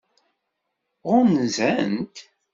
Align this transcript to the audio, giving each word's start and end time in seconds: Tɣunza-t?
Tɣunza-t? 1.01 2.15